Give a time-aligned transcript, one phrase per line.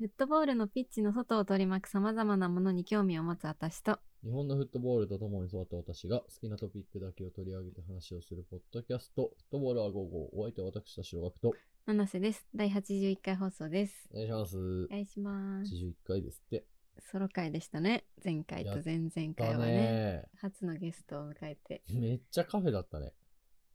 [0.00, 11.52] フットボールのピッチの外を取り巻く様々なものに興味を持つ私と、日本のフットボールと共に育った私が好きなトピックだけを取り上げて話をするポッドキャスト、フットボールは午後、お相手は私たちの学と、
[11.84, 12.46] 七瀬です。
[12.54, 14.08] 第81回放送です。
[14.14, 14.56] お願いします。
[14.56, 15.74] お願いします。
[15.74, 16.64] 81回ですって。
[17.12, 18.04] ソロ回でしたね。
[18.24, 19.72] 前回と前々回だはね。
[19.72, 21.82] ね初のゲストを迎えて。
[21.90, 23.12] めっちゃカフェだったね。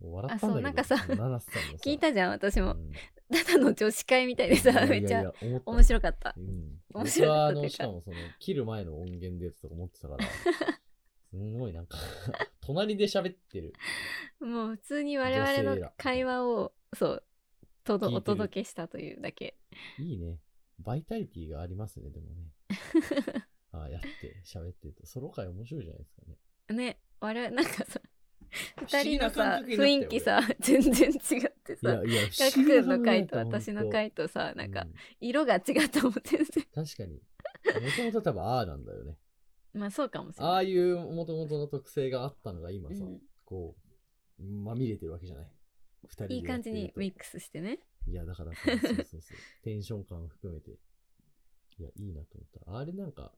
[0.02, 0.56] 笑ったんだけど。
[0.56, 0.96] あそうなんかさ
[1.84, 2.74] 聞いたじゃん、私も。
[2.74, 2.92] うん
[3.32, 5.34] ただの女子会みたいでさ、めっちゃ
[5.66, 6.42] 面白かったう。
[6.42, 6.80] ん。
[6.94, 10.26] 面白かったしかもその、切る前の音源でやつとか持ってたから、
[11.32, 11.98] すんごいなんか、
[12.62, 13.74] 隣で喋ってる。
[14.40, 17.24] もう普通に我々の会話を、そう、
[17.84, 19.58] とどお届けしたというだけ。
[19.98, 20.40] いいね。
[20.80, 22.52] バイタリティがありますね、でもね。
[23.72, 25.06] あ あ、やって、喋ってると。
[25.08, 26.38] ソロ会面白いじゃないですかね。
[26.76, 28.05] ね、我々、なんかさ、不
[28.88, 31.20] 二人のさ、雰囲気さ、全然違っ
[31.64, 34.88] てさ、ガク君の回と私の回とさ、なんかう、
[35.20, 36.66] 色が違ったもん全然。
[36.74, 37.14] 確かに。
[37.16, 39.18] もともと多分ああなんだよね。
[39.74, 40.70] まあそうかもしれああない。
[40.70, 43.76] いうもともとの特性があったのが今さ、うんこ
[44.40, 45.52] う、まみれてるわけじゃない。
[46.06, 47.80] 二人でいい感じにミミックスしてね。
[48.08, 49.22] いや、だからさ、そうそうそう。
[49.64, 50.72] テンション感を含めて。
[51.78, 52.78] いや、いいなと思った。
[52.78, 53.34] あれなんか、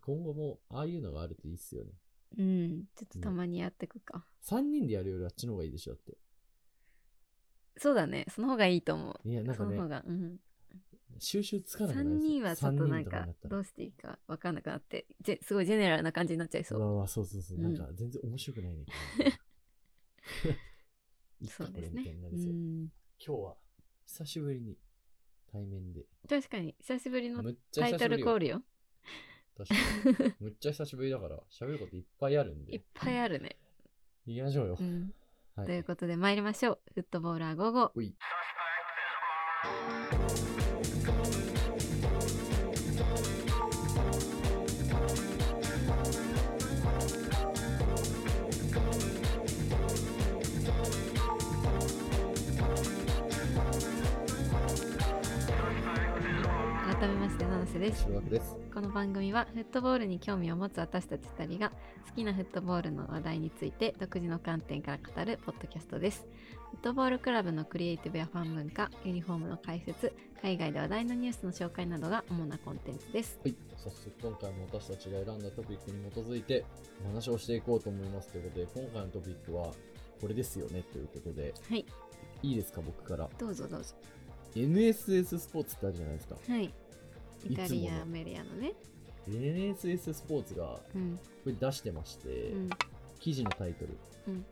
[0.00, 1.92] 今後もああいうのがあるといいっすよね。
[2.38, 2.84] うん。
[2.96, 4.24] ちょっとたまにやってくか。
[4.44, 6.16] 3人でやるよりあっちの方がいいでしょ、だって。
[7.76, 8.26] そうだね。
[8.28, 9.28] その方がいいと思う。
[9.28, 10.02] いや、なんかねその、方が。
[10.06, 10.38] うん。
[11.18, 16.96] 収集つかな3いです人はちょっとなんかどうしていいか分かんなくなって、じすごいジェネラルな感じになっちゃいそうう。
[16.98, 17.58] わそうそうそう。
[17.58, 18.86] うんなんか全然面白くないね。
[21.48, 22.04] そうですね。
[22.12, 23.56] 今日は、
[24.06, 24.78] 久しぶりに
[25.50, 26.06] 対面で。
[26.28, 27.42] 確かに、久しぶりの
[27.72, 28.62] タイトルコールよ。
[29.64, 30.34] 確かに。
[30.40, 32.74] むっちゃ久しぶりだから、 喋ることいっぱいあるんで。
[32.74, 33.56] いっぱいあるね。
[34.26, 34.76] 行きましょうよ。
[34.80, 35.12] うん。
[35.56, 35.66] はい。
[35.66, 36.78] ということで参りましょう。
[36.94, 37.92] フットボーラー午後。
[57.80, 58.06] です。
[58.74, 61.70] この番組はフットボールに興味を持つ私たち2人が
[62.10, 66.26] 好きなフットボールの話題について独自の観点から語るポッドキャストです。
[66.72, 73.40] フットボールクラブのクリエイティブやファン文化、ユニフォームの解説、海外で話題のニュースの紹介などが主なコンテンツです。
[73.42, 73.56] はい。
[73.78, 76.66] 早速、今回も私たちが選んだトピックに基づいて
[77.02, 79.72] お話をしていこうと思いますということで、今回のトピックは
[80.20, 81.86] これですよねということで、はい、
[82.42, 83.30] いいですか、僕から。
[83.38, 83.94] どうぞどうぞ。
[84.54, 86.36] NSS スポーツってあるじゃないですか。
[86.46, 86.74] はい。
[87.48, 88.72] イタリアメディアのね。
[89.28, 91.18] NSS スポーツがこうん。
[91.46, 92.70] れ出してまして、うん。
[93.18, 93.96] 記事のタイトル、
[94.28, 94.44] うん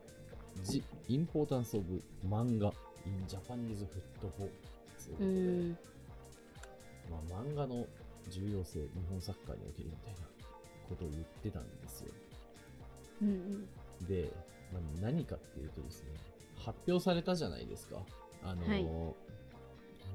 [0.64, 1.84] The Importance of
[2.28, 2.72] Manga
[3.06, 3.88] in Japanese Football
[4.20, 4.50] というこ
[5.18, 5.78] とで、うん。
[7.30, 7.86] まあ、漫画の
[8.28, 10.18] 重要性、日本サッカーにおけるみたいな
[10.88, 12.08] ことを言ってたんですよ。
[13.22, 13.66] うん。
[14.06, 14.32] で、
[14.72, 16.10] まあ、何かっていうとですね、
[16.56, 17.98] 発表されたじゃないですか。
[18.42, 18.86] あのーはい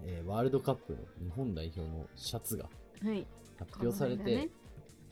[0.06, 2.69] えーワールドカップの日本代表のシャツが
[3.03, 3.25] はい。
[3.59, 4.50] 発表されて、この間ね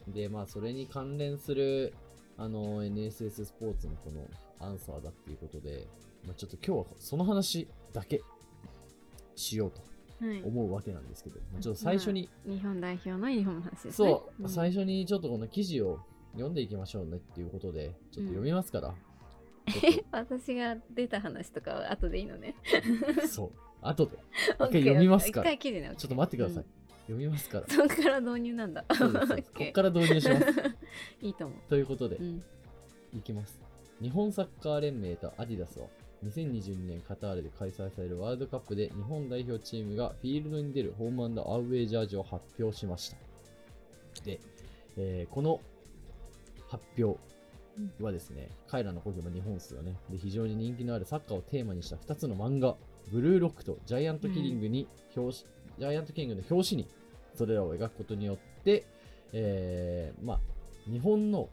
[0.08, 1.94] で、まあ、それに関連する、
[2.38, 4.28] あの、NSS スポーツのこの
[4.60, 5.88] アンサーだっていうことで、
[6.26, 8.22] まあ、ちょっと今日はその話だけ
[9.36, 9.82] しようと
[10.26, 10.44] はい。
[10.44, 13.92] 思うわけなんですけど、まあちょっと最初に、まあ日本代表のユニフォームの話ですね。
[13.94, 16.00] そう、ん最初にちょっとこの記事を
[16.34, 18.94] 読んでいきましょうねっていうことで、ちょっと読みますから。
[19.68, 22.56] ちょっ 私が出た話とかは後でいいのね。
[23.22, 24.18] とそう、後で。
[24.54, 25.58] 一回読みますから。
[25.58, 26.64] ちょっと待ってください。
[26.64, 27.66] うん読みますから。
[27.68, 28.86] そっから導入なんだ。
[28.88, 28.96] こ
[29.54, 30.46] こ から導入します。
[31.22, 31.60] いいと思う。
[31.68, 32.44] ということでう、ん。
[33.14, 33.60] いきます。
[34.02, 35.88] 日本サッカー連盟とアディダスは、
[36.26, 43.18] 2022年カタールで開催されるワールドカップで日本代表チームがフィールドに出るホームアウェイジャージを発表しました。
[44.24, 44.40] で、
[44.98, 45.60] えーこの
[46.68, 47.20] 発表
[48.02, 49.98] はですね、彼らの故郷の日本ですよね。
[50.10, 52.78] で、非常に人気のあるサッカーをテーマにした2つの漫画、
[53.12, 56.88] ブルーロックとジャイアントキリングに表紙、ジャイアントキリングの表紙に
[57.36, 58.86] それらを描くことによって、
[59.34, 60.40] えーまあ、
[60.92, 61.50] 日本の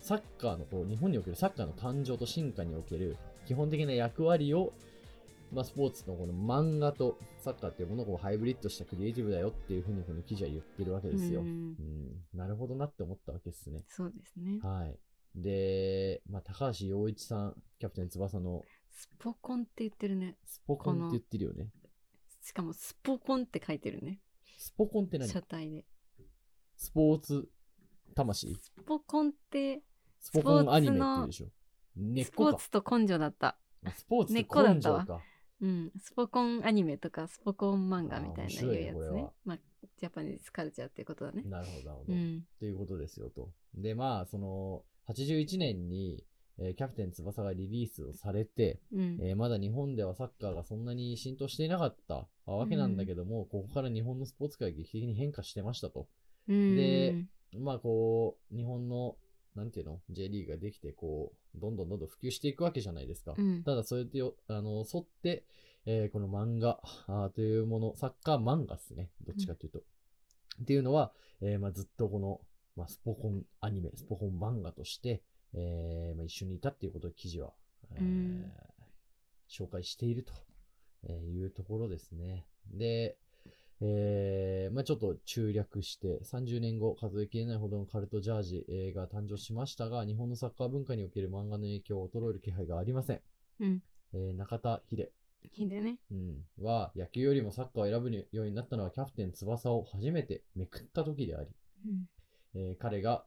[0.00, 3.16] サッカーのこう、日本におけるサッカーの誕生と進化における
[3.46, 4.72] 基本的な役割を、
[5.52, 11.40] まあ、スポーツのこの漫画とサッカーっていうものをこうハイブリッドしたクリエイティブだよっていうふうにこの記事は言ってるわけですよ。
[11.40, 11.76] ううんん、
[12.34, 13.84] なるほどなって思ったわけですね。
[13.88, 14.58] そうですね。
[14.62, 14.98] はい。
[15.36, 18.62] で、まあ、高橋洋一さん、キャプテン翼の
[18.96, 20.36] スポコンって言ってるね。
[20.46, 21.70] スポコンって言ってるよね。
[22.40, 24.20] しかもスポコンって書いてるね。
[24.56, 25.28] スポコンって何？
[25.28, 25.84] 車体で。
[26.78, 27.48] スポーツ
[28.14, 28.54] 魂？
[28.54, 29.82] スポコンって、
[30.18, 31.46] スポコンアニメって言うでしょ。
[31.94, 32.48] 根っスポ。
[32.48, 33.58] ーツと根性だった。
[33.94, 35.20] スポーツ根って根っこだったわ性か。
[35.60, 35.92] うん。
[36.00, 39.28] スポコンアニメとかスポコン漫画みたいないうやつね。
[39.44, 39.58] まあ、
[39.98, 41.42] ジャパニーズカルチャーっていうことだね。
[41.44, 42.12] なるほど、なるほど。
[42.14, 42.44] っうん。
[42.58, 43.50] ていうことですよと。
[43.74, 46.24] で、まあ、その、81年に、
[46.58, 49.18] えーキャプテン翼がリリースをされて、うん。
[49.20, 56.08] えーまだ日本ではサッカーがそんなに浸透していなかったわけなんだけども、ここから日本のスポーツ界が劇的に変化してましたと。
[56.48, 57.26] うんで、
[57.58, 59.16] まあこう、日本の、
[59.54, 63.34] なんていうの ?J リーグができて、こう、どんどんどんどん普及していくわけじゃないですか。
[63.36, 63.62] うん。
[63.64, 65.44] ただ、それでよ、あの、沿って、
[65.86, 69.08] えーこの漫画あーというもの、サッカー漫画ですね。
[69.26, 69.78] どっちかというと。
[70.62, 72.40] っていうのは、えーまあ、ずっとこの、
[72.76, 75.22] まあ、スポコンアニメ、スポコン漫画として、
[75.54, 77.52] えーまあ、一緒にいたっていうことを記事は、
[77.94, 78.52] えーうん
[79.48, 80.32] 紹介していると
[81.04, 82.46] えーいうところですね。
[82.72, 83.16] で、
[83.80, 93.20] えーまあ、ちょっと中略して、30年後、数えきれないほどのカルトジャージえーが誕生しましたが、日本のサッカー文化における漫画の影響を衰える気配がありません。
[93.60, 93.82] うん。
[94.14, 95.12] えー中田秀、
[95.52, 95.98] ひでね。
[96.10, 101.48] うん、は、野球よりもサッカーを選ぶようになったのはキャプテン翼を初めてめくった時であり、
[101.86, 102.08] うん。
[102.54, 103.24] えー彼が、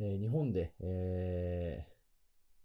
[0.00, 1.98] えー日本で、えー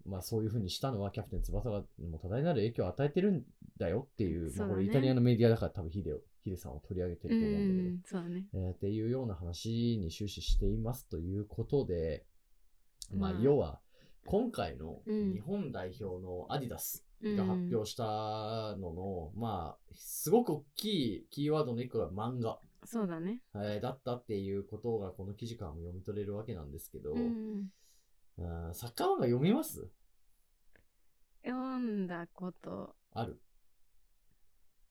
[0.06, 3.44] まあそういう風にしたのはキャプテン翼がもう多大なる影響を与えてるん
[3.78, 8.02] だよっていう、まあこれイタリアのメディアだから多分ヒデを、ヒデさんを取り上げてうると思うんだけど、ん。
[8.06, 8.46] そうだね。
[8.54, 12.26] えーっていうような話に終始していますということで、
[13.14, 13.80] まあまあ要は、
[14.26, 15.34] 今回のうん。
[15.34, 17.38] 日本代表のアディダスうん。
[17.38, 23.42] が発表したのの、まあ、すごく大きいキーワードの一個が漫画、そうだね。
[23.56, 27.70] えーだったっていうことがこの記事からも読み取れるわけなんですけど、うん。
[28.38, 29.88] うんサッカー漫画読みます？
[31.46, 33.40] 読んだことある？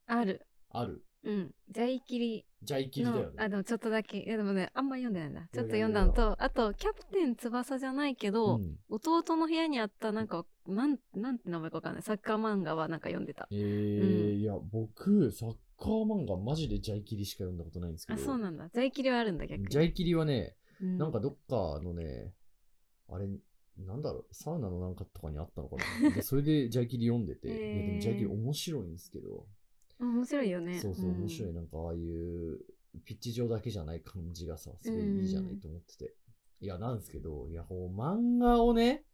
[0.06, 0.46] ある。
[0.70, 1.04] ある？
[1.24, 1.54] うん。
[1.70, 3.32] ジャイキリじゃあ、いきりだのよ、ね。
[3.38, 4.18] あ、でもちょっとだけ。
[4.18, 5.48] いやでもね、あんま読んでないんだ。
[5.52, 12.02] ちょっと読んだのと、あと、キャプテン翼じゃないけど、うん弟の部屋にあった、なんか、なん、なんて名前かわかんない。
[12.02, 13.48] サッカー漫画はなんか読んでた。
[13.50, 18.68] えーいや、僕、サッカー漫画マジでジャイキリしか読んだことないんですけあ、ど、そうなんだ。
[18.68, 19.66] ジャイキリはあるんだ、逆に。
[19.68, 22.32] ジャイキリはね、うんなんかどっかのね、
[23.08, 23.26] あれ、
[23.78, 26.10] なんだろう、サウナのなんかとかにあったのかな。
[26.10, 29.46] でそれでジャイキリ読んでて、 へーいやでもジャイキリ面白いんですけど、
[29.98, 30.78] 面白いよね。
[30.78, 31.50] そうそう、面白い。
[31.50, 31.54] い。
[31.54, 32.60] なんかああいう、
[33.04, 36.14] ピッチ上だけじゃない感じがさ、すごいいいじゃないと思ってて。
[36.60, 39.04] いや、なんですけど、いや、こう、漫画をね、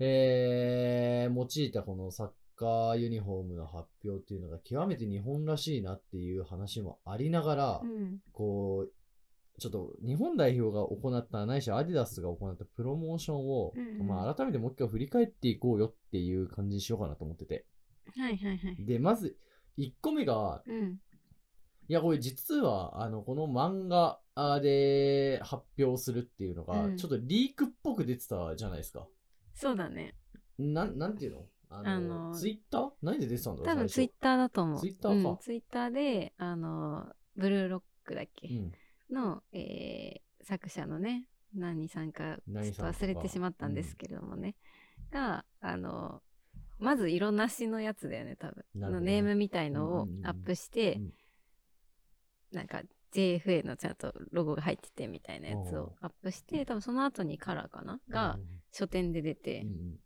[0.00, 8.18] えー、用いたこのサッカーユニフォームの発表っていうのが極めて日本らしいなっていう話もありながら、うん。
[8.32, 8.92] こう、
[9.60, 17.64] ちょっと日本代表が行った、ないしアディダスが行ったプロモーションを、うんうんまあ改めてもう一回振り返っていこうよっていう感じにしようかなと思ってて。
[18.16, 18.84] はいはいはい。
[18.84, 19.36] で、まず、
[19.78, 21.00] 1個目が、うん。
[21.88, 24.20] いや、これ実は、あの、この漫画
[24.60, 29.06] で発表するっていうのが、うんちょっとリークっぽく出てたじゃないですか。
[29.54, 30.14] そうだね。
[30.58, 31.46] なん、なんていうの？
[31.70, 32.90] あの、ツイッター？
[33.02, 34.80] 何で出てたんだろう多分ツイッ最ターだと思う。
[34.80, 35.28] ツイッターか。
[35.30, 37.06] うん、ツイッターで、あの、
[37.36, 38.72] ブルーロックだっけ、初
[39.10, 44.54] の、えー作者のね、何さんか、ちょっと忘れてしまったんですけれどもね、
[45.10, 46.22] が、あの、
[46.78, 48.64] まず色なしのやつだよね、多分。
[48.74, 48.88] ね。
[48.88, 51.12] のネームみたいのをうんうんうんアップして、うん。
[52.52, 52.80] なんか
[53.12, 58.00] JFA のちゃんとロゴが入っててみたいなやつをアップして、多分その後にカラーかな？
[58.06, 58.38] 初が、
[58.72, 59.96] 書店で出て、うんうん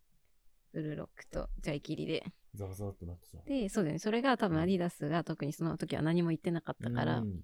[0.72, 2.24] ブルーロックとジャイキリで。
[2.54, 3.38] ざわざわっとなってさ。
[3.46, 3.98] で、そうだよね。
[3.98, 7.40] それが多分アディダスが特にその時は何も言ってなかったから、うん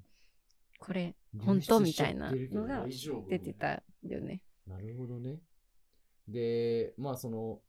[0.79, 2.87] これ、本当みたいなのが
[3.29, 4.43] 出てたよね。
[4.67, 5.41] なるほどね。
[6.29, 7.61] で、まあその、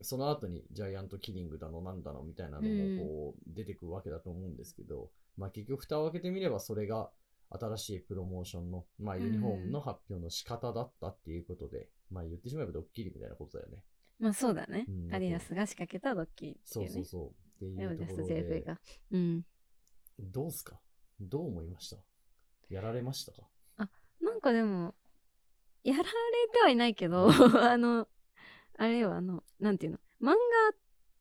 [0.00, 7.10] その後にジャイアントキリングだのなんだのみたいなのもこう出てくるわけだと思うんですけど、まあ結局蓋を開けてみればそれが
[7.50, 13.82] 新しいプロモーションの、まあユニフォームの発表の仕方だったっていうことで、まあ言ってしまえばドッキリみたいなことだよね。
[14.18, 14.84] まあそうだね。
[14.88, 16.94] うんアディダスが仕掛けたドッキリってそいううね。
[16.94, 17.28] そうそう。
[17.28, 18.80] っていでもジところが。
[19.12, 19.46] うん。
[20.20, 20.80] どうすか？
[21.20, 21.96] どう思いました？
[22.68, 23.48] やられましたか？
[24.20, 24.94] なんかでも、
[25.84, 26.06] やられ
[26.52, 27.30] てはいないけど、
[27.62, 28.08] あの、
[28.76, 29.98] あれよ、あの、なんていうの？
[30.20, 30.36] 漫画っ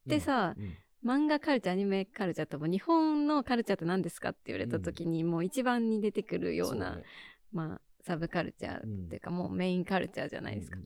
[0.10, 7.06] てさうんうん漫画カルチャー、アニメカルチャーとも日本のカルチャーって何ですかって言われた時に、もう一番に出てくるような、そね
[7.52, 10.78] まあ、サブカルチャーっていうか、もうメインカルチャーじゃないですか。
[10.78, 10.86] うん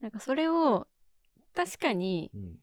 [0.00, 0.88] なんかそれを、
[1.54, 2.60] 確かに、うんうん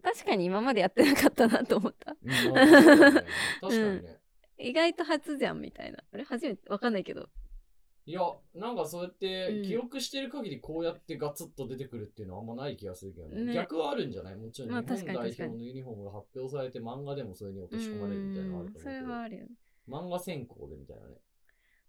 [0.00, 2.16] 確かに今までやってなかったなと思った。
[2.22, 3.22] 確か
[3.60, 4.20] にね。
[4.56, 5.98] 意外と初じゃんみたいな。
[6.12, 7.28] あれ初めてわかんないけど。
[8.06, 8.20] いや、
[8.54, 13.42] なんかそうやってうん記憶してる限りこうやってガツッと出てくるっていうのはあんまない気がするけどね。
[13.42, 14.36] ね逆はあるんじゃない？
[14.36, 19.12] もちろんまあ日本代表のユニフォームが発表されて漫画でもそれに落とし込まれるみたいなのがあるとそれ思うけど。
[19.14, 19.50] はあるよね。
[19.88, 21.16] 漫画専攻でみたいなね。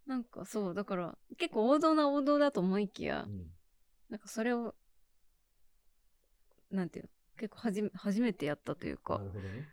[0.08, 3.52] なんかそう、だから結構王道な王道だと思いきや、うん。
[4.10, 4.74] なんかそれを、
[6.72, 7.10] なんていうの？
[7.38, 9.70] 結構はじめ初めてやったというなか、るほどね。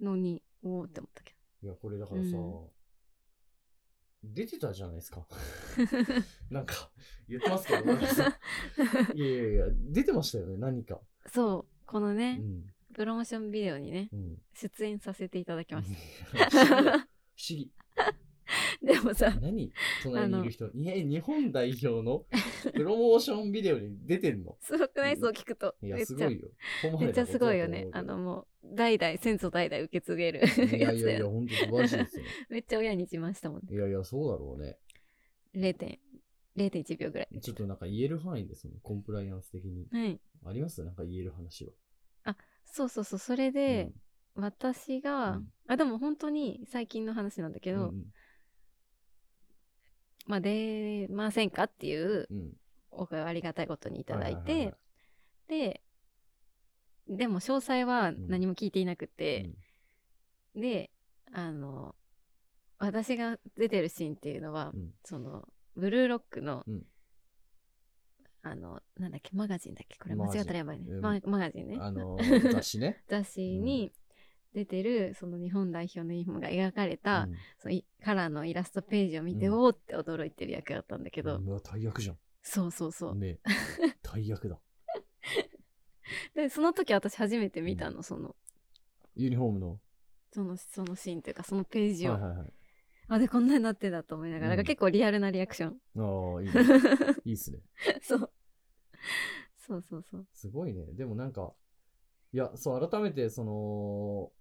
[0.00, 2.66] のに、おおって思ったけいや、これだからさ、うん
[4.26, 5.26] 出てたじゃないですか。
[6.50, 6.90] なんか、
[7.28, 8.40] 言ってますけど、なんかさ
[9.14, 10.98] いやいやいや、出てましたよね、何か。
[11.26, 12.66] そう、このうね、ん。
[12.94, 14.42] プロモーションビデオにね、うん。
[14.54, 17.04] 出演させていただきまし不思
[17.48, 17.70] 議。
[18.82, 19.72] でもさ、何？
[20.02, 20.70] 隣にいる人。
[20.72, 22.24] いや、日本代表の
[22.74, 24.56] プロモーションビデオに出てんの？
[24.60, 25.16] すごくない？
[25.16, 25.74] そう聞くと。
[25.82, 26.48] いや、すごいよ。
[27.00, 27.88] めっちゃすごいよね。
[27.92, 31.30] あのもう、代々、先祖代々受け継げるやいやいや、やつだよ。
[31.30, 32.24] ほんと素晴らしいですよ。
[32.48, 33.68] めっちゃ親に自慢したもんね。
[33.70, 34.78] いやいや、そうだろうね。
[35.54, 35.98] 0.
[36.56, 37.40] 0.1秒ぐらい。
[37.40, 39.88] ちょっとなんか言える範囲で、そのコンプライアンス的に。
[39.90, 40.20] はい。
[40.46, 40.82] あります？
[40.84, 41.72] なんか言える話は。
[42.64, 43.18] そうそうそう。
[43.18, 43.92] それで、
[44.34, 48.04] 私が、うんあ、でも本当に最近の話なんだけど、うんうん
[50.26, 52.52] まあ、出ませんかっていううん。
[52.96, 54.74] お声をありがたいことにいいただいて、
[55.48, 55.82] で、
[57.08, 59.50] でも詳細は何も聞いていなくて、
[60.54, 60.90] で、
[61.32, 61.94] あの、
[62.78, 66.82] 私が出てるシーンっていうのは、うんその、ブルーロックの、うん
[68.46, 70.84] あの、なんだっけ、マガジンだっけこれ間違ったらやばいね。
[70.88, 71.78] うんママガジンね。
[71.80, 73.02] あのー、 雑誌ね。
[73.08, 73.92] 雑誌に
[74.54, 82.18] 出てる、その日本代表のユニフォームが描かれた、うんそのいカラーのイラストページを見て、うんおーって驚いてる役だったんだけど、うわ、大役じゃん。
[82.42, 83.16] そうそうそう。
[83.16, 83.38] ね
[84.02, 84.58] 大役だ。
[86.34, 88.36] で、その時私初めて見たの、その、
[89.16, 89.80] ユニフォームの？
[90.32, 92.12] その、そのシーンというか、そのページを。
[92.12, 92.52] はいはいはい。
[93.08, 95.80] あ、で、こんなになってたと思いながら、うん結構リアルなリアクション。
[95.96, 96.52] ああ、いいね。
[97.24, 97.60] いいっすね。
[98.02, 98.30] そう。
[99.56, 100.26] そうそうそう。
[100.32, 100.92] すごいね。
[100.92, 101.54] でもなんか、
[102.32, 104.32] いや、そう、改めて、その、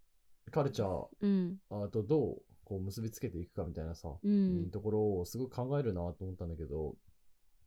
[0.52, 1.58] カルチャーうん。
[1.70, 4.70] あとどうこう結びつけていくかみたいなさ、うん。
[4.72, 6.96] ところをすごい考えるなと思ったんだけど、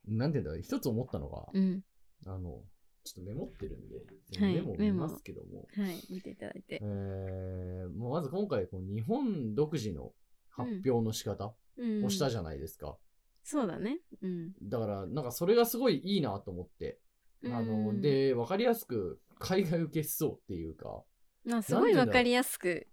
[0.07, 1.83] なんていうんだろう、一つ思ったのが、うん。
[2.27, 2.63] あの、
[3.05, 3.97] ちょっとメモってるんで、
[4.41, 6.03] はいメモを見ますけども、はい。
[6.11, 6.85] 見ていただいてえ。
[6.85, 10.13] ー、もうまず今回こう日本独自の
[10.51, 12.05] 発表の仕方うん。
[12.05, 12.97] をしたじゃないですか。
[13.45, 14.01] そうだね。
[14.23, 14.53] うん。
[14.63, 16.99] だから、なんかそれがすごいいいなと思って、
[17.45, 21.05] あの、うん、で、わかりやすく海外受けしそうっていうか、
[21.47, 22.87] まあ、すごいわかりやすく、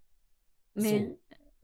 [0.76, 1.16] ね。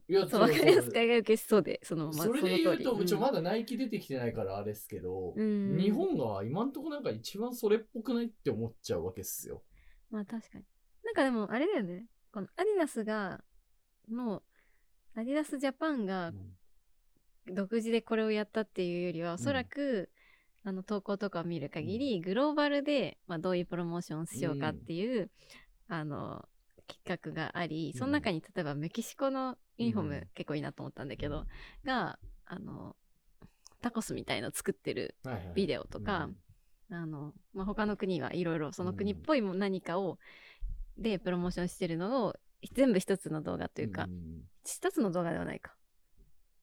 [0.07, 5.77] いや、そう、わかりやすく海外受けしそうで、その、まあ、それで言うと、その通りちょ、まだナイキ出てきてないからあれですけど、うん。
[5.77, 9.63] 日本が今んとこなんか一番それっぽくないって思っちゃうわけっすよ。
[10.09, 10.65] まあ確かに。
[11.05, 12.07] なんかでも、あれだよね。
[12.33, 13.41] このアディダスが、
[14.09, 14.43] の、
[15.15, 16.33] アディダスジャパンが
[17.47, 20.09] 独自でこれをやったっていうよりは、おそらく、
[20.63, 25.31] あの、投稿とかを見る限り、グローバルで、まあ、どういうプロモーションをしようかっていう、
[25.87, 26.45] あの、
[26.87, 30.27] 企画があり、その中に例えばメキシコのユニフォーム、うん。
[30.33, 31.45] 結構いいなと思ったんだけど、
[31.83, 32.95] が、あの、
[33.81, 35.53] タコスみたいの作ってるはいはい。
[35.55, 36.29] ビデオとか、
[36.89, 40.19] あの、まあ、他の国はいろいろその国っぽいも何かを、
[40.97, 42.35] でプロモーションしてるのを
[42.73, 44.07] 全部一つの動画とというか、
[44.65, 45.75] 一つの動画ではないか。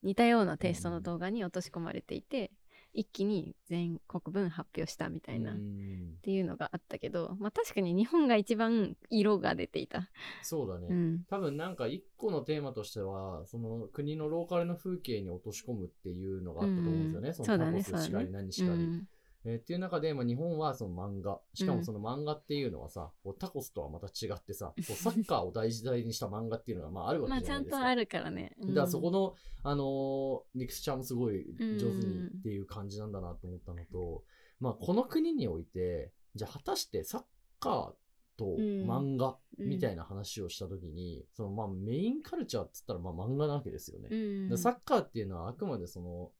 [0.01, 2.51] 似たようなテイストの動画に落とし込まれていて、
[2.93, 10.09] 一気に全国分発表したみたいな、っうんていうのがあったけど、まあ確かに日本が一番色が出ていた。
[10.41, 10.87] そうだね。
[10.89, 11.23] うん。
[11.29, 17.27] 多分なんか一個のテーマとしては、その国のローカルの風景に落とし込むっていうのがあったと思うんですよね。
[17.29, 18.83] うんそのタコスしかり何しかり。
[18.83, 19.07] うん
[19.49, 21.39] えーっていう中で、まあ、日本はその漫画。
[21.53, 27.77] しかもその漫画っていうのはさ、こうタコスとはまた違ってさ、サッカーを大事大にした漫画っていうのがまああるわまあちけじゃないですか。
[27.77, 28.55] ゃんとあるからね。
[28.59, 34.23] うんだからそこの、あのーミクスチャーもすごい上手うんにっていう感じなんだなと思ったのと、
[34.59, 37.23] まあこの国において、じゃあ果たしてサッ
[37.59, 37.91] カー
[38.37, 44.57] と漫画みたいな話をしたときに、そのまあメインカルチャーって言ったらまあ漫画なわけですよね。
[44.57, 46.31] サッカーっていうのはあくまでその、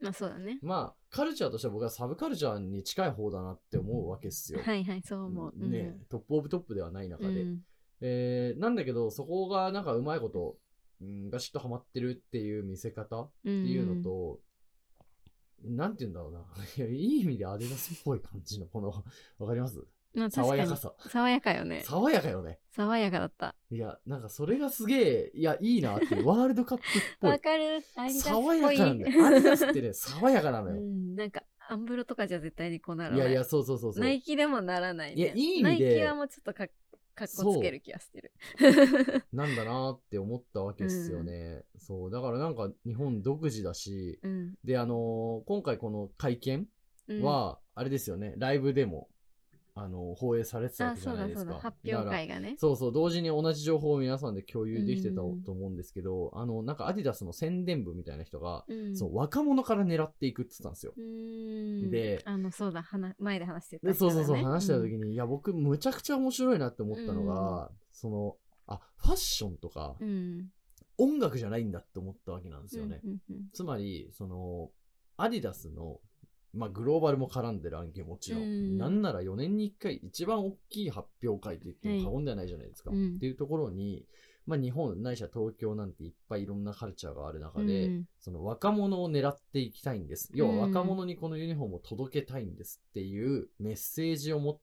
[0.00, 0.58] まあそうだね。
[0.62, 4.60] まあカルチャーとしては僕はサブカルチャーに近い方だなって思うわけですよ。
[4.64, 5.54] はいはい、そう思う。
[5.58, 7.42] うんね、 top of top ではない中で。
[7.42, 7.64] うん
[8.00, 10.56] えーなんだけど、そこがなんかうまいこと、
[11.00, 14.40] うん、ガシッとハマってるっていう見せ方っていうのと、
[15.64, 16.44] なんて言うんだろうな。
[16.86, 18.90] いい意味でアディダスっぽい感じの、この、
[19.38, 19.84] わかります？
[20.18, 20.92] まあ確かに爽やかさ。
[21.08, 21.82] 爽やかよね。
[21.84, 22.58] 爽やかよね。
[22.70, 23.54] 爽やかだった。
[23.70, 26.86] いや、なんかそれがすげえ、いや、いいなっていう、ワールドカップっ
[27.20, 27.30] ぽい。
[27.30, 27.82] わかる。
[27.96, 28.60] アディダスっ爽ぽい。
[28.60, 29.26] やかなんだよ。
[29.26, 30.76] アディダスってね、爽やかなのよ。
[30.76, 33.18] うん、なんか、アンブロとかじゃ絶対にこうならない。
[33.18, 34.02] いやいや、そうそうそうそう。
[34.02, 35.22] ナイキでもならない、ね。
[35.22, 36.66] いやいい意味でナイキはもうちょっとか
[37.14, 38.32] かっこつける気がしてる。
[39.32, 41.64] なんだなって思ったわけですよね。
[41.76, 42.10] そう。
[42.10, 44.54] だからなんか日本独自だし、うん。
[44.62, 46.68] で、あのー今回この会見
[47.08, 49.08] うん、は、あれですよね、ライブでも、
[49.80, 51.08] あのー放映されてたわあ、けじ。
[51.08, 51.54] ゃないですか。
[51.54, 52.56] 発表会がね。
[52.58, 58.96] そうそう、同時に同じ情報を皆さんで共有できてたとうん思うんですけど、あの、なんかアディダスの宣伝部みたいな人が、うん。
[58.96, 60.92] そう、若者から狙っていくって言ってたんですよ。
[61.90, 70.48] であの、そうだ、はな前で話してた、でそうそうそう、ね話してた時に、いや、僕、むちゃくちゃ面白いなって思ったのが、その、あ、ファッションとか、うん。
[70.98, 73.00] 音楽じゃないんだって思ったわけなんですよね。
[73.04, 74.70] うんうんつまり、その、
[75.16, 76.00] アディダスの、
[76.54, 78.78] まあ、グローバルも絡んでる案件もちろん、うん。
[78.78, 82.90] なんなら4年に1回一番大きい発表会と言っても過言ではないじゃないですか。
[82.90, 83.16] はいうん。
[83.16, 84.06] っていうところに、
[84.46, 88.08] まあ、日本ないしは東京なんていっぱいいろんなカルチャーがある中うんで、うん。
[88.18, 90.30] その若者を狙っていきたいんです。
[90.32, 94.58] 要は若者にこのユニフォームを届けたいんですっていうメッセージを持っ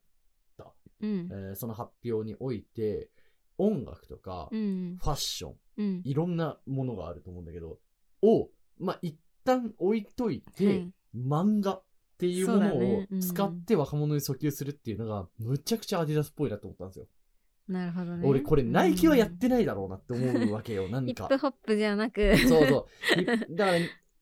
[0.57, 1.29] た、うん。
[1.31, 3.09] えーその発表において、
[3.57, 4.97] 音楽とか、うん。
[4.99, 6.01] ファッション、うん。
[6.03, 7.77] いろんなものがあると思うんだけど、
[8.23, 8.49] を、
[8.79, 11.83] まあ、一旦置いといて、はい漫画っ
[12.17, 17.05] ていうものを使って若者に訴求するっていうのが、むちゃくちゃアディダスっぽいなと思ったんですよ。
[17.67, 21.37] なるほどね俺、これナイキはやってないだろうなって思うわけよ、なんかヒップ。
[21.37, 23.21] ホップじゃなくそうそう。
[23.21, 23.71] い だか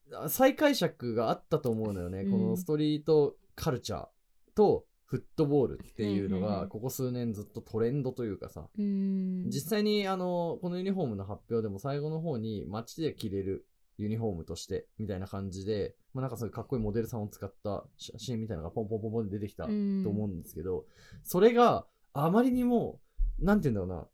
[0.10, 2.22] ら、再解釈があったと思うのよね。
[2.22, 4.08] うんこのストリートカルチャー
[4.56, 20.06] とフットボールっていうのが、ここ数年ずっとトレンドというかさ、うん実際にあの、このユニフォームの発表でも最後の方に街で着れるユニフォームとして、みたいな感じで、まあなんかそういうかっこいいモデルさんを使った写真みたいなのがポンポンポンポンで出てきたとうん。
[20.08, 20.86] 思うんですけど、
[21.24, 23.00] それがあまりにも、
[23.40, 24.08] なんて言うんだろうな、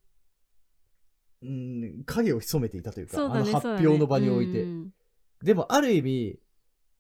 [1.42, 4.64] うん、影を潜めていたというか、そうだねあの発表の場において。
[4.64, 4.94] うん。
[5.44, 6.40] でもある意味、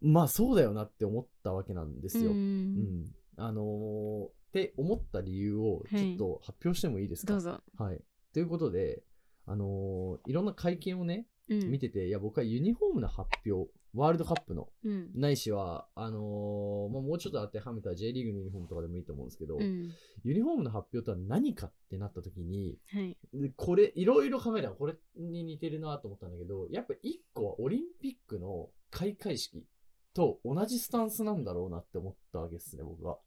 [0.02, 2.32] まあそうだよなって思ったわけなんですよ。
[2.32, 3.04] ううん。
[3.04, 3.06] ん
[3.38, 7.62] あのーって思った理由をちょっと発表してもいいですか、どうぞ。
[7.78, 8.02] はい。
[8.34, 9.04] ということで、
[9.46, 11.72] あのーいろんな会見をね、うん。
[11.72, 15.12] 見てて、いや、僕はユニフォームの発表、ワールドカップの、うん。
[15.16, 19.92] ないしは、あのーまあ、もうちょっと当てはめた J リーグのユニフォームとかでもいいと思うんですけど、うん。
[20.24, 23.18] ユニフォームの発表とは何かってなった時に、はい。
[23.34, 29.66] でこれ、いろいろカメラ、これに似てるなと思ったんだけど、やっぱ一個はオリンピックの開会式
[30.14, 33.18] と同じスタンスなんだろうなって思ったわけですね、僕は。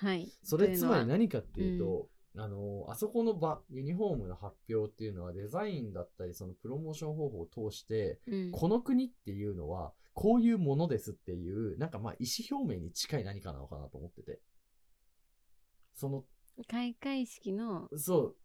[0.00, 0.28] はい。
[0.42, 8.50] それつまり何かっていうと、あの、あそこの場、ユニフォームの発表っていうのはデザインだったり、そのプロモーション方法を通して、うん。
[8.52, 14.40] この国っていうのは、こういうものですっていう、なんかまあ意思表明に近い何かなのかなと思ってて。
[15.94, 16.24] その、
[16.68, 18.36] 開会式のそう、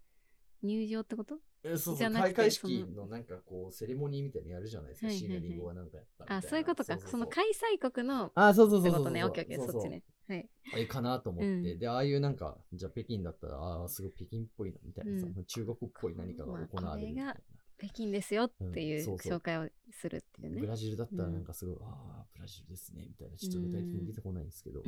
[0.63, 1.39] 入場ってこと？
[1.63, 5.07] えそうそう、じゃなくて開会式のなんかこう、セレモニーみたいなのやるじゃないですか。
[5.07, 5.31] はいはいはい。
[5.31, 6.47] シンガリンゴがなんかやったみたいな。
[6.47, 6.95] あそういうことか。
[6.95, 7.45] うその開
[7.79, 9.03] 催国のっあ、そうそうそうそうそう。
[9.03, 9.23] てことね。
[9.25, 10.49] オッケーオッケーそうそうそっちねはい。
[10.73, 11.79] あれかなと思って、うん。
[11.79, 15.45] で、ああいうなんか、じゃあ北京だったら、ああ、すごい北京っぽいな、みたいなさ、うん。
[15.45, 17.35] 中国っぽい何かが行われるみたいな。
[17.77, 20.61] 北京ですよっていう紹介をするっていうね。
[20.61, 24.83] ブラジルだったらなんかすごい、ああ、ブラジルですね、みたいな、ちょっと具体的に出てこないんですけど、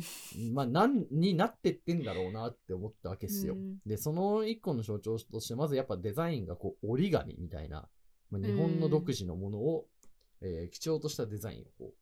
[0.54, 3.56] まあ、なんになってってんだろうなって思ったわけですよ。
[3.56, 3.80] うん。
[3.86, 7.90] で、その一個の象徴として、まずやっぱデザインがこう、折り紙みたいな、
[8.30, 9.88] まあ、日本の独自のものを、
[10.42, 11.94] えー貴重としたデザインをこう、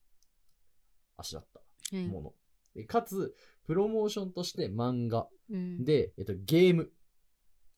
[1.15, 1.62] あしらった
[1.95, 2.08] はい。
[2.08, 2.34] もの。
[2.75, 5.27] でかつ、プロモーションとして漫画。
[5.49, 5.84] うん。
[5.84, 6.91] で、えっと、ゲーム。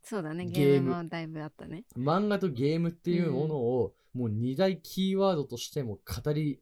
[0.03, 0.45] そうだね。
[0.45, 0.71] ゲーム。
[0.71, 1.85] ゲームもだいぶあったね。
[1.97, 6.59] 漫画とゲームっていうものを、もう二大キーワードとしても語り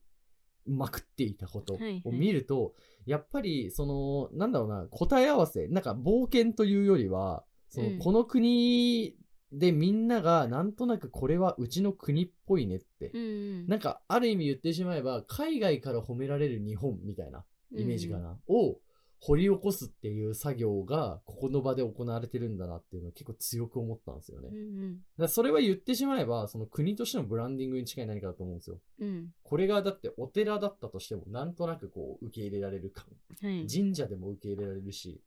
[0.65, 2.01] まくっていたことはいはい。
[2.05, 2.73] を見ると、
[3.05, 7.99] やっぱり、その、なんだろうな、答え合わせ、なんか冒険というよりは、その、うん。
[7.99, 9.15] この国
[9.51, 13.67] でみんながなんとなくこれはうちの国っぽいねって、うん。
[13.67, 17.43] なんかある意味言ってしまえば、海外から褒められる日本みたいな
[17.75, 18.77] イメージかな、を
[19.19, 24.49] 掘り起こすっていう作業がここの場で行われてるんだなっていうのを結構強く思ったんですよね。
[24.51, 28.79] うんうんそれは言ってしまえば、その国としてのブランディングに近い何かだと思うんですよ。
[28.99, 33.05] うんこれがだってお寺だったとしても、なんとなくこう受け入れられる感。
[33.41, 35.21] はい神社でも受け入れられるし、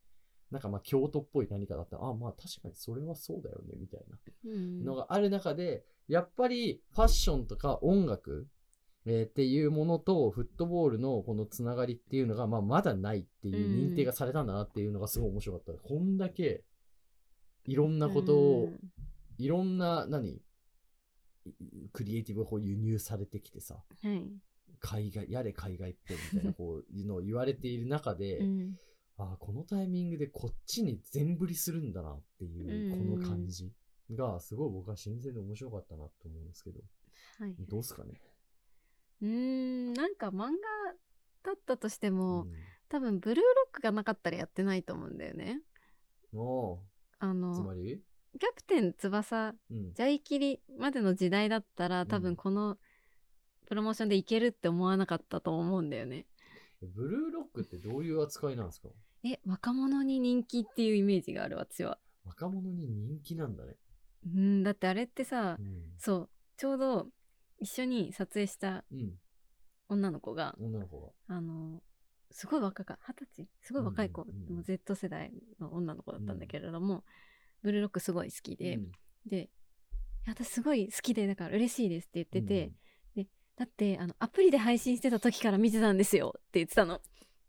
[0.51, 8.49] なんかまあ京都っぽい何かだったら、あまあ確かにそれはそうだよね、みたいなうんのがある中で、やっぱりファッションとか音楽、
[9.07, 15.83] えーっていうものとフットボールのこのつながりっていうのが、まあまだないっていう認定がされたんだなっていうのがすごい面白かった。
[15.83, 16.65] こんだけ
[17.67, 18.69] いろんなことを、
[19.39, 20.41] いろんな、何？
[21.47, 24.27] いクリエイティブがこう輸入されてきてさ、うんはい。
[24.81, 28.79] 海外、やれ海外っぽいみたいな、こう、いうのを言われている中で、うん。
[29.17, 33.73] ああ、このタイミングでこっちに全振りするんだなっていう、この感じ
[34.11, 36.81] が、すごい僕は新鮮で面白かったなと思うんですけど、
[37.39, 37.55] はい。
[37.61, 38.21] どうすかね？
[39.25, 40.49] うーんなんか漫画
[41.43, 42.53] だったとしても、うん。
[42.91, 45.63] 多分ブルーロックがなかったらやってないと思うんだよね。
[46.35, 46.79] お
[47.19, 48.01] あーつのまり？
[48.39, 49.95] キャプテン翼うん。
[49.95, 52.23] ジャイキリまでの時代だったら多うん。
[52.23, 52.77] 分この
[53.67, 56.27] プロモーションでいけるって思わなかったと思うんだよね。
[56.83, 58.89] ブルーロックってどういう扱いなんですか？
[59.25, 61.99] え若者に人気っていうイメージがある私は。
[62.27, 63.75] 若者に人気なんだね。
[64.27, 65.83] うんだってあれってさ、うん。
[65.99, 67.09] そうちょうど
[67.59, 69.13] 一緒に撮影したうん。
[69.89, 71.35] 女の子が女の子が。
[71.35, 71.83] あの
[72.31, 74.55] すごい若か二十歳すごい若い子、うんうんうん。
[74.55, 77.05] もう Z 世代の女の子だったんだけれども、
[77.63, 78.91] ブルーロックすごい好きで、うん。
[79.27, 79.51] で
[80.27, 82.73] や私すごい好きでだから嬉しいですって言ってて、
[83.57, 87.01] だってあのアプリで配信してた時から見てたんですよって言ってたの。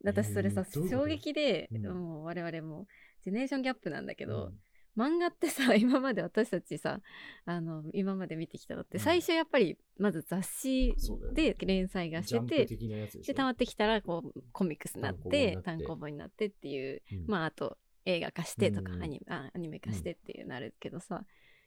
[0.03, 1.01] 私それさ、えーどういうこと？
[1.03, 1.83] 衝撃で、うん。
[1.87, 2.85] もう我々も
[3.23, 4.51] ジェネレーションギャップなんだけけど、
[4.97, 7.01] 漫画ってさ 今まで私たちさ
[7.45, 9.03] あの今まで見てきたのって、うん。
[9.03, 10.95] 最初やっぱりまず雑誌
[11.33, 13.33] で連載がしてて的なやつでしょ。
[13.33, 16.45] で溜まってきたらこうコミックスになって単行本になって。
[16.47, 17.25] っていううん。
[17.27, 19.03] まああと映画化してとか、うん。
[19.03, 21.25] アニメあアニメ化してっていうなるけどさ、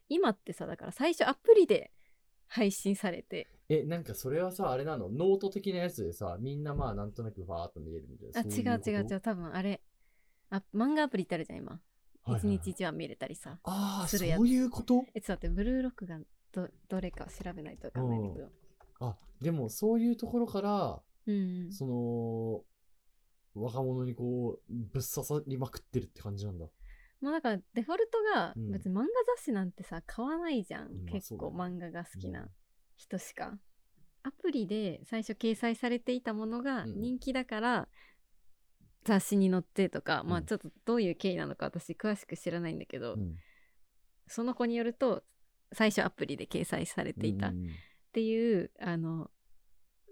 [0.08, 1.92] 今ってさだから最初アプリで
[2.46, 5.10] 配信されてえ、なんかそれはさ、あれなの？
[5.10, 8.40] ノート的なやつでさ、みんなまあなんとなくファーっと見れるみたいな。
[8.40, 9.82] あ違う違う違う多分あれ
[10.48, 11.78] あ漫画アプリってあるじゃん今
[12.36, 15.04] 一日一話見れたりさああ、そういうこと？
[15.14, 16.18] えちょっと待ってブルーロックが
[16.52, 18.48] どどれか調べないとわかんないんだけど
[19.00, 21.72] あ、でもそういうところから、うんうん。
[21.72, 21.86] そ
[23.54, 26.66] の、若者にこう、ぶっ刺さりまくってるって感じなんだ。
[27.20, 28.72] もうだからデフォルトがうん。
[28.72, 29.04] 別に漫画
[29.36, 32.48] 雑誌なんてさ買わないじゃん、うんまあ結構漫画が好きな
[32.96, 33.58] 人しか、
[34.22, 37.00] アプリで最初掲載されていたものがうん。
[37.00, 37.88] 人気だから
[39.08, 40.46] 雑誌に載ってとか、まあうん。
[40.46, 43.36] ちょっとどういう経緯なのか私詳しく知らないんだけど、うん。
[44.26, 45.24] その子によると
[45.72, 47.68] 最初アプリで掲載されていたっうん
[48.12, 49.30] ていう、あの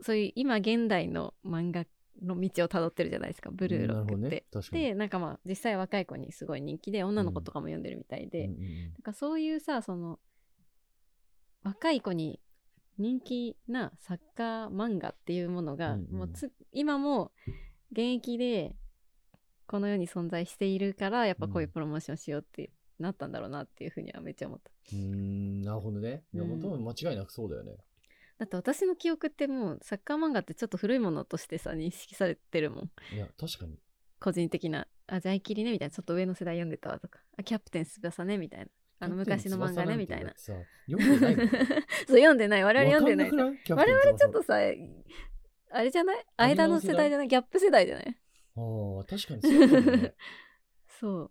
[0.03, 1.85] そういう今現代の漫画
[2.23, 4.47] の道をたどってるじゃないですかブルーロックって。
[4.73, 4.91] ね。
[4.91, 8.83] でなんかまあ実際若い子にすごい人気で女の子とかも読んでるみたいで、うんうんうん。
[8.93, 10.19] なんかそういうさその
[11.63, 12.41] 若い子に
[12.99, 16.19] 人気なサッカー漫画っていうものが、うんうん。
[16.19, 17.33] もうつ今も
[17.93, 18.77] 現役で
[19.67, 24.71] この世に存在しているからやっぱこういうプロモーションしようってなったんだろうなっていうふうにはめっちゃ思った。
[24.93, 26.25] うーん、なるほどね。
[26.33, 26.51] いや、うん。
[26.51, 27.77] もう多分間違いなくそうだよね。
[28.39, 32.91] だって私の記憶ってもうサッカー漫画ってちょっと古いものとしてさ認識されてるもん。
[33.15, 33.79] いや、確かに。
[34.19, 37.21] 個人的なあじゃあいきりねみたいなちょっと上の世代読んでたわとか。
[37.39, 38.67] あキャプテン翼ねみたいな。
[38.99, 40.33] あの昔の漫画ねみたいな。
[40.37, 40.59] 読
[40.97, 41.43] んでないの？
[41.49, 41.57] そう
[42.09, 42.65] 読んでない。
[42.65, 43.33] 我々読んでない。
[43.33, 43.59] ない？
[43.69, 46.25] 我々ちょっ翼とさあれじゃない？
[46.37, 47.29] 間の世代じゃない？
[47.29, 48.17] ギャップ世代じゃない？
[48.57, 50.15] ああ、確かにそうかもね。
[51.01, 51.31] そう。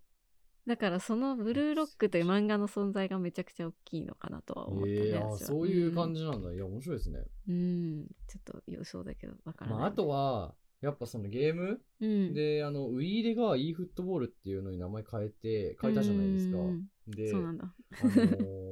[0.68, 6.52] だからそのブルーロックという漫画の存在がめちゃくちゃ大きいのかなとは思ったね、ええあそういう感じなんだ。
[6.54, 7.20] いや、面白いですね。
[7.48, 7.58] うん、う
[8.04, 16.58] んちょっと予想だけどわからない、まあ、あとは、やっぱそのゲームうん、で、あの、ウィーレが e フットボールっていうのに名前変えて、変えたじゃないですか。
[16.58, 17.12] うんうん。
[17.12, 17.74] で、そうなんだ。
[18.02, 18.72] あのー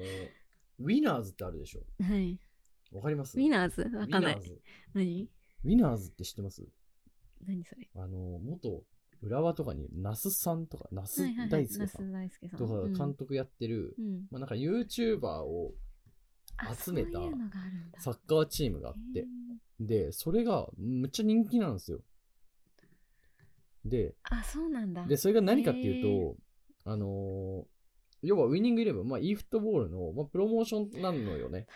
[0.79, 1.81] ウィナーズってあるでしょ。
[2.03, 2.39] はい。
[2.91, 3.37] わかります？
[3.37, 3.83] ウィナーズ？
[3.95, 4.61] わかんない。
[4.93, 5.29] 何？
[5.63, 6.67] ウィナーズって知ってます？
[7.47, 7.89] 何それ？
[7.95, 8.83] あの、元
[9.21, 12.11] 浦和とかに、那須さんとか、那須大輔さん。
[12.11, 12.59] 那須大輔さん。
[12.59, 12.93] とかうん。
[12.93, 14.27] 監督やってる、うん。
[14.31, 15.73] まあなんか YouTuber を
[16.57, 17.19] あ集めた
[17.99, 19.25] サッカーチームがあって。
[19.79, 21.99] で、それがむっちゃ人気なんですよ。
[23.85, 25.05] で、あそうなんだ。
[25.05, 26.35] で、それが何かっていう
[26.85, 27.73] と、あのー
[28.25, 31.51] 要はウィニングイレブン、まあ e フットボールの、まあ、プロモーションなのよね。
[31.51, 31.67] なる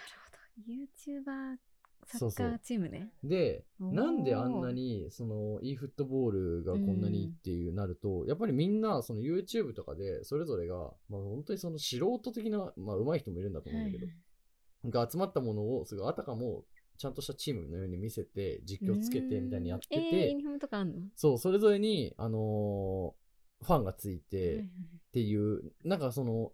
[0.56, 1.30] ほど。
[1.30, 1.58] YouTuber
[2.07, 3.11] サッカーチームね。
[3.23, 14.11] で、なんであんなに、その e フットボールがこんなにっていうなると、やっぱりみんな、その YouTube とかで、それぞれが、まあ本当にその素人的な、まあ上手い人もいるんだと思うんだけど、
[14.89, 16.63] が集まったものを、すごいあたかも、
[16.97, 20.03] ちゃんとしたチームのように見せて、実況つけてみたいにやってうん。
[20.03, 21.01] えー、てユ、ニフォームとかあんの？
[21.15, 23.27] そう、それぞれに、あのー
[23.59, 24.65] ファンがついて、はいはい。
[24.65, 24.69] っ
[25.13, 26.51] ていう、なんかその、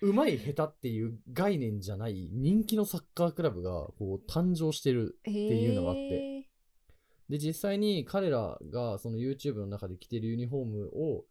[0.00, 5.18] うまい下手っていう概念じゃない人気のサッカークラブがこう誕生してる。
[5.20, 6.48] っていうのがあって。
[7.28, 11.24] で、実際に彼らがその YouTube の中で着てるユニフォームを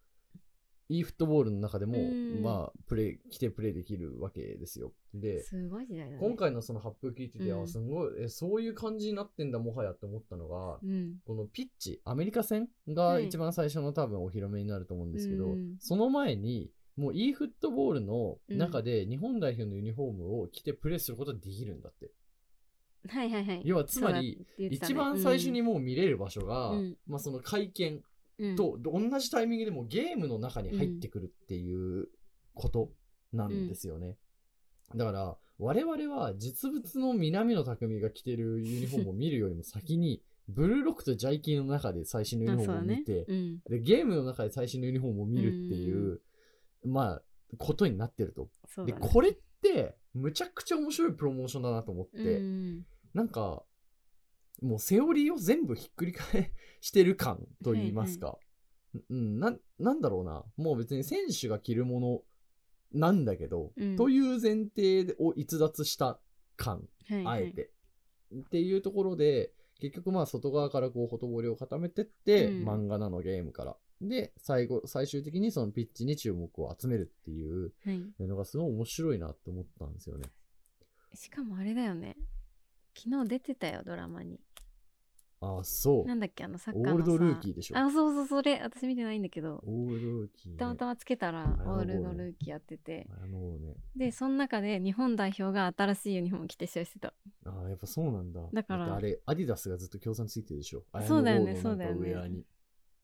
[0.90, 4.92] e フットボールの中でもうん、まあ、プレイ、着てプレイできるわけですよ。
[5.12, 6.18] で、すごい時代だね。
[6.18, 11.16] 今回のその発表聞いてて、うんあ、すごい、え、そういう感じになってんだ、もはやって思ったのが、うん。
[11.26, 13.26] このピッチ、アメリカ戦がはい。
[13.26, 15.76] 一番最初の多分お披露目になると思うんですけど、うん。
[15.78, 22.10] その前に、もう e フットボールの中で日本代表のユニフォームを着てプレーすることができるんだって。
[23.08, 23.62] はいはいはい。
[23.64, 26.96] 要はつまり一番最初にもう見れる場所が、うん。
[27.06, 28.02] まあその会見
[28.40, 28.56] うん。
[28.56, 32.08] と同じタイミングでもうゲームの中に入ってくるっていう
[32.54, 32.90] こと
[33.32, 34.16] なんですよね。
[34.94, 43.58] だから、我々は実物の南野匠が着てるユニフォームを見るよりも先に、ブルーロックとジャイキーの中で最新のユニフォームを見て、あそうだね。
[43.68, 46.20] で、ゲームの中で最新のユニフォームを見るっていう、
[46.84, 47.22] まあ、
[47.56, 48.44] ことになってると。
[48.44, 53.62] で、そうだねこれって、むちゃくちゃ面白いプロモーションだなと思って、うんなんか、
[54.62, 58.38] もうセオリーを全部ひっくり返してる感と言いますか。
[59.10, 60.44] うん、な、なんだろうな。
[60.56, 62.22] もう別に選手が着るもの
[62.92, 66.20] なんだけど、うんという前提を逸脱した
[66.56, 67.70] 感、はいはいあえて。
[68.34, 73.76] っていうところで、結局まあ外側からこう、ほとぼりを固めてって、うん漫画なのゲームから。
[74.00, 80.30] で、最後、最終的にそのピッチに注目を集めるっていうはいのがすごい面白いなって思ったんですよね。
[81.14, 82.16] しかもあれだよね
[82.96, 84.38] 昨日出てたよドラマに
[85.40, 86.06] あ、そう。
[86.06, 87.78] なんだっけあのサッオカーのさールドルーキーでしょ。
[87.78, 90.58] あそうそうそれ私見てないんだけどオールドルーキー、ね。
[90.58, 93.76] たまたまつけたらオールドルーキーやっててあのね。
[93.96, 98.40] でその中で日本代表が新しいユニフォーム着て試合してたああ、やっぱそうなんだ。
[98.52, 100.84] だからあれ、アディダスがずっと協賛ついてるでしょ。
[101.06, 102.42] そうだよねそうだよね。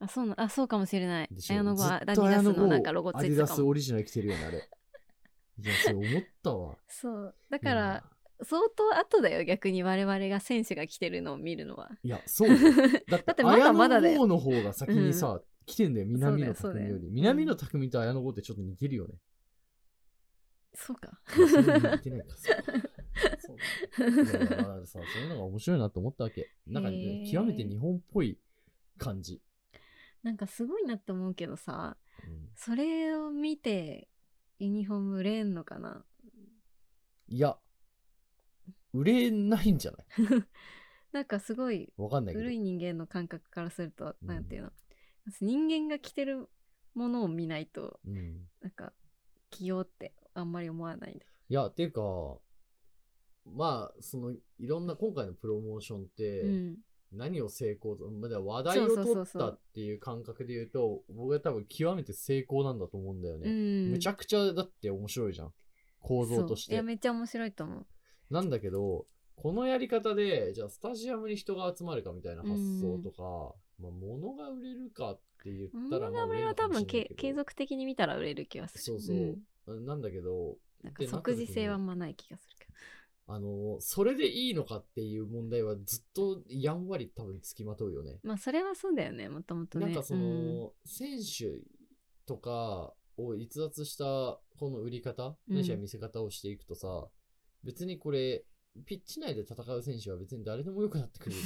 [0.00, 1.54] あそうなあそうかもしれないでしょ？
[1.54, 4.58] 綾野剛ずっとアディダスのなんかロゴつアディダいてたかもスオリジナル着てるよね、あれ。
[5.62, 6.76] いや、それ思ったわ。
[6.88, 8.10] そうだから
[8.42, 12.60] 相当後だよ逆に我々が選手が着てるのを見るのはいや、そうだよ。
[13.08, 17.10] だって、 だってまだまだだ野剛の方が先にさ、来てんだよ、南野そうだよそうだよ匠より。
[17.10, 19.14] 南野匠と綾野剛ってちょっと似てるよね。
[20.74, 22.36] そうか似てないか。
[22.36, 22.52] そ
[23.54, 23.56] う
[23.96, 26.50] そうだだからさ、そういうのが面白いなと思ったわけ。
[26.66, 28.36] なんか、ねへー極めて日本っぽい
[28.98, 29.40] 感じ。
[30.24, 32.48] なんかすごいなって思うけどさうん。
[32.56, 34.08] それを見て
[34.58, 36.04] ユニフォーム売れんのかな？
[37.28, 37.56] いや、
[38.92, 40.06] 売れないんじゃない？
[41.12, 42.44] なんかすごいわかんないけど。
[42.44, 42.52] 古。
[42.52, 44.28] い人間の感覚からすると、うん。
[44.28, 44.72] なんていうの？
[45.40, 46.48] 人間が着てる
[46.94, 48.48] ものを見ないとうん。
[48.60, 48.92] なんか
[49.50, 52.00] 着ようってあんまり思わないんだいや、っていうか、
[53.46, 56.76] まあ、その、いろんな今回のプロモーションって、うん
[57.16, 63.50] 何を成功と、まあ、だ話題を取ったっていう感覚で言うと、僕は多分極めて成功なんだと思うんだようね。
[63.50, 63.90] ん。
[63.92, 65.52] むちゃくちゃだって面白いじゃん。
[66.00, 66.74] 構造として。
[66.74, 66.82] いや。
[66.82, 67.86] めっちゃ面白いと思う。
[68.30, 78.82] なんだけど、このやり方で、じゃあスタジアムに人が集まるかみたいな発想とか、まあ、物が売れるかって言ったら、物が売れは多分け継続的に見たら売れる気がする。
[78.82, 79.86] そうそう、ん。
[79.86, 82.63] なんだけど、なんか即時性はあんまない気がするけ
[83.26, 88.12] あの、それでいいのかっていう問題はずっとやんわり多分つきまとうよね。
[88.12, 89.86] どまあそれはそうだよねもともとね。
[89.86, 91.62] なんかその、選手
[92.26, 94.04] とかを逸脱した
[94.58, 95.54] この売り方、うん。
[95.54, 97.08] ないしは見せ方をしていくとさ、
[97.62, 98.44] 別にこれ、
[98.84, 101.36] ピッチ内で戦う選手は別に誰でも良くなってくる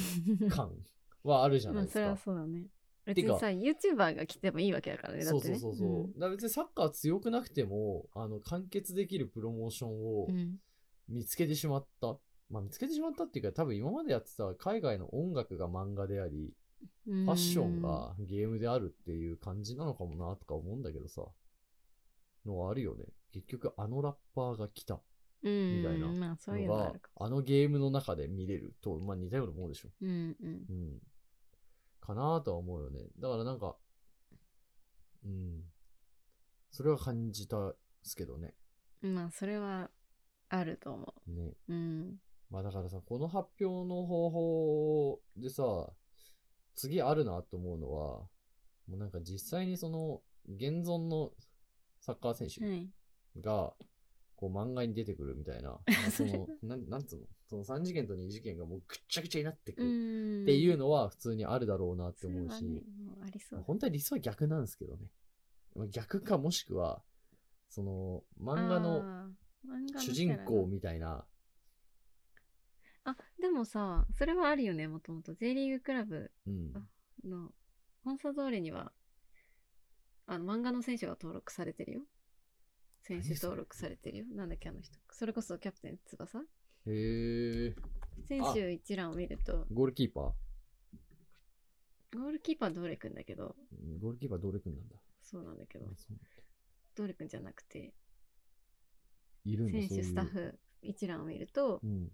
[0.41, 0.73] うん感
[1.23, 1.99] はあるじゃないですか。
[2.01, 2.45] まあそれは。
[2.45, 2.67] そうだね。
[3.05, 6.13] 別にさ YouTuber が来てもいいわけだからねだそうそうそうそう。
[6.15, 10.59] だから別にサッカー強くなくても、あの、完結できるプロモーションをうんうん
[11.09, 12.17] 見つけてしまった。
[12.49, 16.53] まあ見つけてしまったっていうか、多分今までやってた海外の音楽が漫画であり、
[17.05, 21.23] フファッションがゲームであるっていう感じなのかもなとか思うんだけどさ。
[22.45, 23.05] のはあるよね。
[23.31, 24.99] 結局あのラッパーが来た
[25.43, 29.89] みみたいなまあそういうのがあのゲームの中で見れると、まあ似たようなもんでしょ。
[30.01, 30.35] うんうん
[30.69, 30.99] うん。
[32.01, 32.99] かなとは思うよね。
[33.19, 33.75] だからなんか、
[35.25, 35.61] うん。
[36.71, 38.55] それは感じたっすけどね。
[39.01, 39.89] まあそれは
[40.49, 41.53] あると思ね。
[41.67, 42.19] ううん。
[42.49, 45.89] まあだからさ、この発表の方法でさ、
[46.75, 48.19] 次あるなと思うのは、
[48.87, 51.31] もうなんか実際にその、現存の
[51.99, 52.89] サッカー選手はい。
[53.39, 53.73] が、
[54.35, 57.25] こう漫画に出てくるみたいな、ま あその、なん、なんつうの？
[57.49, 59.85] その3次元と2次元がもうぐっちゃぐちゃになってくっ
[60.45, 62.81] ていうのは普通にあるだろうなって思うし、それはね
[63.21, 63.61] ありそう。
[63.63, 65.07] 本当は理想は逆なんですけどね。
[65.75, 67.03] まあ逆かもしくは、
[67.69, 69.03] その、漫画の
[69.97, 71.25] 主人公みたいな、
[73.03, 75.33] あでもさそれはあるよねもともと。
[75.33, 76.73] J リーグクラブうん。
[77.23, 77.51] の
[78.03, 78.93] コンサドーレには
[80.25, 82.01] あの漫画の選手が登録されてるよ。
[83.01, 84.25] 選手登録されてるよ。
[84.35, 84.97] なんだっけあの人。
[85.11, 86.39] それこそキャプテン翼。
[86.39, 86.43] へ
[86.85, 87.75] え。
[88.27, 89.65] 選手一覧を見ると。
[89.73, 92.17] ゴールキーパー？
[92.17, 93.55] ゴールキーパードーレくんだけど。
[93.71, 94.95] うんゴールキーパーどれくんなんだ？
[95.23, 95.85] そうなんだけど。
[95.85, 96.17] あそう。
[96.95, 97.93] ドーレくんじゃなくて
[99.45, 102.11] いるんだ選手スタッフ一覧を見るとうん。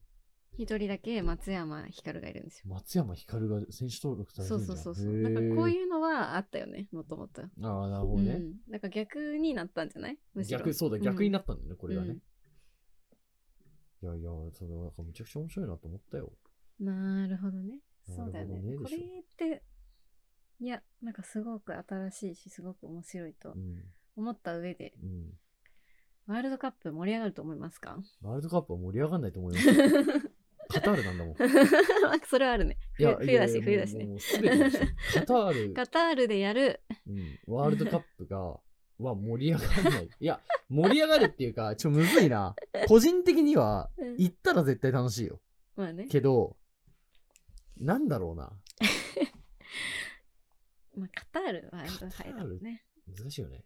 [0.57, 8.35] 一人だけ松山光がいるんですよ松山ひかるが選手登録されてそうるんじゃんそうそうそうへーだからこういうのはあったよねもともとああ、なるほどね。
[8.35, 10.17] うん、だから逆になったんじゃない？
[10.33, 12.07] むしろ逆、そうだ、逆になったんだよね、これがね。
[12.07, 12.21] うん
[14.01, 16.31] いやいや、そのなんかめちゃくちゃ面白いなと思ったよ。
[16.79, 17.79] なるほどね。
[18.07, 18.61] なそうだよね。
[18.61, 19.63] ねでしれって、
[20.59, 23.83] いや、なんかすごく新しいし、すごく面白いとうん。
[24.15, 25.33] 思った上で、うん。
[26.27, 27.97] ワールドカップ盛り上がると思いますか？
[28.21, 29.67] ワールドカップは盛り上がんないと思います。
[30.67, 31.35] カタールなんだもん。
[32.27, 32.77] それはあるね。
[32.97, 34.05] いや、冬だし、冬だしね。
[34.05, 34.79] もうもう全てでしょ
[35.13, 38.59] カタール、 カタールでやる、うん、ワールドカップが、
[38.97, 40.09] は盛り上がらない。
[40.19, 42.55] いや、盛り上がるっていうか、ちょ、むずいな。
[42.87, 45.39] 個人的には、うん行ったら絶対楽しいよ。
[45.75, 46.07] まあね。
[46.07, 46.57] けど、
[47.77, 48.51] なんだろうな。
[50.95, 52.85] まあ、カタールは入カタールるね。
[53.15, 53.65] 難しいよね。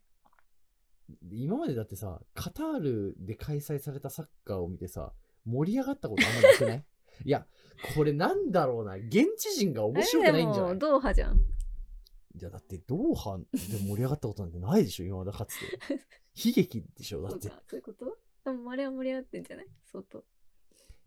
[1.32, 5.14] 今までだってさ、カタールで開催されたサッカーを見てさ、
[5.46, 6.86] 盛り上がったことあんまなくない？
[7.26, 7.46] いや、
[7.96, 8.96] これなんだろうな。
[8.96, 10.78] 現地人が面白くないんじゃない？
[10.80, 11.38] ドーハじゃん。
[11.38, 13.46] いや、だってドーハで
[13.80, 15.80] 盛り上がったことなんてないでしょ、今までかつて。
[16.48, 17.48] 悲劇でしょ、だって。
[17.50, 18.18] そうか、そういうこと？
[18.46, 19.68] でもあれは盛り上がってんじゃない？
[19.92, 20.24] 相当。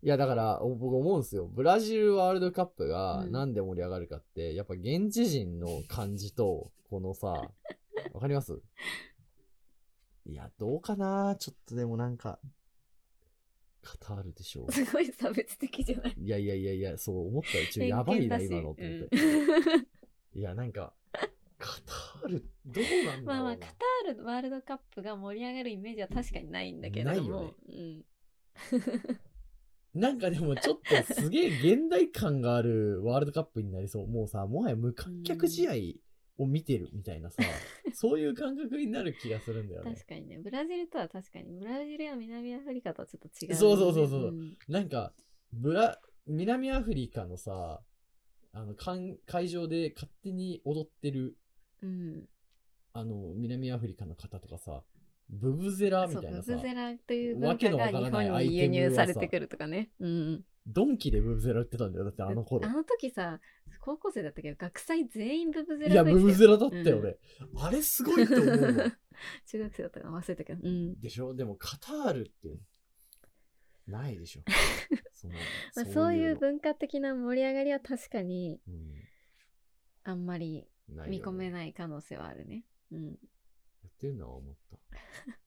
[0.03, 1.47] いや、だから、お僕思うんですよ。
[1.47, 7.49] ブラジルワールドカップがうんなんで盛り上がるかって、やっぱ現地人の感じと、このさ、
[8.13, 8.61] わかります？
[10.25, 11.35] いや、どうかな？
[11.37, 12.39] ちょっとでもなんか、
[13.81, 16.15] カタールでしょすごい差別的じゃない？
[16.17, 17.65] いやいやいやいや、そう思ったよ。
[17.71, 18.85] ちょやばいな、今のと思って。
[18.85, 19.87] うん
[20.35, 20.93] いや、なんか、
[21.59, 23.21] カタール、どうなんだろうな。
[23.25, 28.03] まあまあカタールワールドカップが盛り上がるイメージは確かにないんだけれども、ないよね
[29.93, 34.07] うん、 なんかでもちょっとすげえ現代感があるワールドカップになりそう。
[34.07, 35.73] もうさ、もはや無観客試合
[36.37, 37.43] を見てるみたいなさ、
[37.93, 39.93] そういう感覚になる気がするんだよね。
[39.93, 40.39] 確かにね。
[40.39, 41.51] ブラジルとは確かに。
[41.51, 44.31] ブラジルや南アフリカとはちょっと違う、そうそうそうそう。
[44.31, 44.57] ん。
[44.67, 45.13] なんか、
[45.51, 47.83] ブラ、南アフリカのさ、
[48.53, 51.37] あの、会会場で勝手に踊ってる、
[51.81, 52.29] うん、
[52.93, 54.83] あの、南アフリカの方とかさ、
[55.29, 62.05] ブブゼラみたいなさ、ブブゼラという文わけ化が日のわからない本に輸入アイテムはさされてくるとかね、うん、ドンキでブブゼラ売ってたんだよ。
[62.05, 62.71] だってあの頃あ。
[62.71, 63.39] の時さ
[63.81, 67.19] 高校生だったけど学祭全員ブブゼラいや、ブブゼラだったよ、うん俺。
[67.57, 68.91] あれすごいと思うの。
[69.45, 71.33] 中学生だったかな忘れたけど、うんでしょ？
[71.35, 72.59] でもカタールって、
[73.87, 74.43] ないでしょ。
[75.11, 75.33] その
[75.75, 78.93] まあ、そういうの文化的な盛り上がりは確かにうん
[80.05, 80.67] あんまり
[81.07, 82.65] 見込めない可能性はあるね。
[82.91, 83.05] うん。
[83.07, 83.11] や
[83.87, 84.77] ってるのは思った。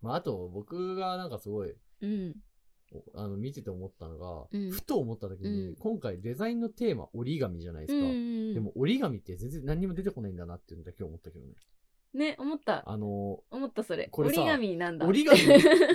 [0.00, 2.36] まあ、あと、僕がなんかすごい、うん。
[2.92, 8.06] おあの、見てて思ったのが、うんふと思った時に、うん今回デザインのテーマ、折り紙じゃないですか。
[8.06, 11.54] うんでも、折り紙って全然何にも出てこないんだなっていうのだけ思ったけどね。
[12.14, 12.88] ね、思った。
[12.88, 14.08] あの思ったそれ。
[14.10, 15.06] これさ折り紙なんだ。
[15.06, 15.40] 折り紙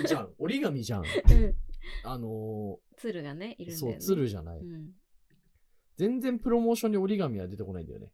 [0.06, 0.34] じゃん。
[0.38, 1.02] 折り紙じゃん。
[1.02, 1.54] うん。
[2.04, 3.96] あの鶴がね、いるんだそう。
[3.98, 4.60] 鶴じゃない。
[4.60, 4.90] うん。
[5.96, 8.10] 全然プロモーションに折り紙は出てこないんだよね。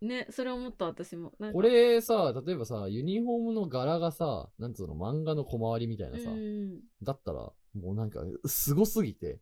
[0.00, 1.32] ね、それ思った私も。
[1.40, 6.80] なんかこれさ、例えばさ、ユニフォームの柄がさ、なんつうの、漫画の小回りみたいなさ、うん。
[7.02, 9.40] だったら、もうなんか、すごすぎて、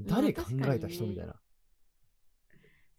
[0.00, 1.34] 誰考えた人みたいな、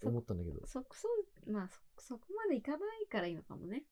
[0.02, 0.66] そ思ったんだけど。
[0.66, 1.08] そ、そ
[1.48, 3.84] う、まあそ、そこまでいかないからいいのかもね。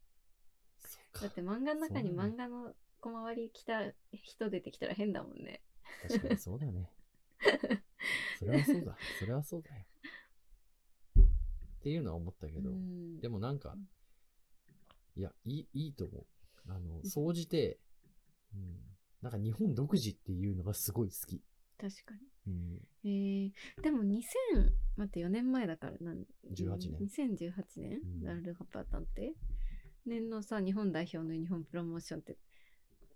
[1.22, 5.62] だって漫画の中に漫画の小回り来た人出てきたら変だもんね。
[6.08, 6.90] 確かにそうだね。
[8.40, 8.98] それはそうだ。
[9.20, 9.86] それはそうだよ。
[11.16, 13.76] っていうのは思ったけど、うんでもなんか、
[15.16, 16.26] いや、いい、いいと思う。
[16.70, 17.78] あの、総じて、
[18.54, 18.93] うん、
[19.24, 21.42] なんか日本独自っていうのがすごい好き。
[21.80, 22.20] 確かに。
[22.46, 24.22] うん、えー、でも2000、
[24.98, 29.34] 待って4年前だからなん18年2018年、うんワールドカップあったんって？
[30.06, 32.38] 年のさ、日本代表のユニフォームプロモーションって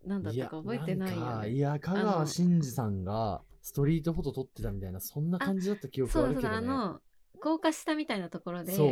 [0.05, 1.51] 何だったか覚えてないよね。
[1.51, 6.55] いや、香川真司さんがストリートフォト撮ってたみたいな、そんな感じだった記憶あるけどね。
[6.55, 7.01] あの、
[7.41, 8.87] 高架下みたいなところで、そう。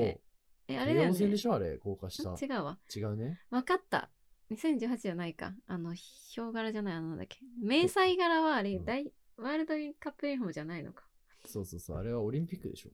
[0.68, 1.38] え、あれだよね京王線で。
[1.38, 2.34] しょあれ、高架下。
[2.34, 2.78] あ違うわ。
[2.94, 3.40] 違うね。
[3.50, 4.10] わかった。
[4.52, 5.54] 2018じゃないか。
[5.68, 7.40] あの、ヒョウ柄じゃない、あのなんだっけ。
[7.62, 11.04] 迷彩柄はあれ、うん大ワールドカップユニフォームじゃないのか。
[11.46, 12.90] そうそうそう、あれはオリンピックでしょ。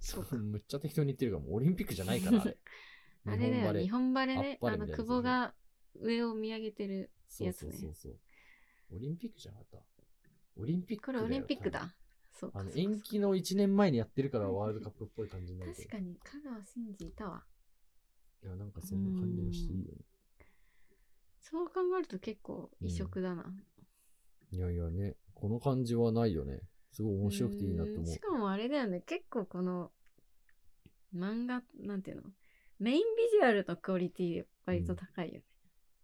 [0.00, 2.56] そうかむっちゃ適当に言ってるから、もうオリンピックじゃないから、あれ。
[3.26, 4.58] あれだよ、日日本バレね。
[4.62, 5.54] あの、久保が
[5.94, 7.10] 上を見上げてる。
[7.28, 8.96] そうやつねそうそうそう。
[8.96, 9.78] オリンピックじゃなかった。
[10.56, 11.94] オリンピックこれオリンピックだ。
[12.32, 12.60] そうか。
[12.60, 15.74] あのそうか延期の1年前にやってるからワールドカップっぽい感じになる。
[15.74, 17.44] 確かに、香川真司いたわ。
[18.42, 20.04] いや、なんかそんな感じがしていいよね。
[21.38, 23.44] そう考えると結構異色だな。
[24.52, 26.60] いやいやね、この感じはないよね。
[26.92, 28.20] すごい面白くていいなって思うんし。
[28.20, 29.92] かもあれだよね、結構この
[31.14, 32.22] 漫画、なんていうの？
[32.78, 35.44] メインビジュアルのクオリティ割と高いよね。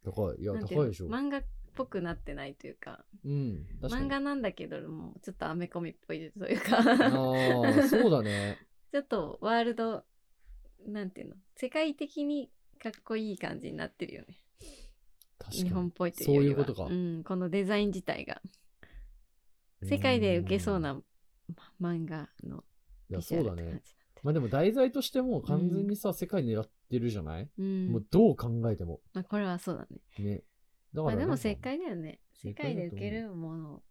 [0.05, 0.43] 高い。
[0.43, 1.09] いや、高いでしょ。
[1.09, 1.43] 漫画っ
[1.75, 3.67] ぽくなってないというか、うん。
[3.83, 8.59] 漫画なんだけどもうちょっとアメコミっぽいというか、ああ、そうだね。
[8.93, 10.05] ちょっとワールド、
[10.87, 11.37] なんていうの？
[11.57, 12.51] 世界的に
[12.83, 14.39] かっこいい感じになってるよね。
[15.39, 15.69] 確かに。
[15.69, 16.85] 日本っぽいというそうよりはいうことか。
[16.85, 18.41] うん、このデザイン自体が。
[19.83, 21.03] 世界で受けそうなま
[21.81, 22.65] 漫画の
[23.11, 23.83] いや、そうだね。
[24.23, 27.51] まあでも題材としても完全にさ、世界狙ってるじゃない？
[27.59, 29.01] うんもうどう考えても。
[29.13, 30.25] まあ、これはそうだね。
[30.25, 30.43] ね。
[30.93, 32.21] だまあ、でも正解だよね。
[32.43, 33.83] 世界で受けるもの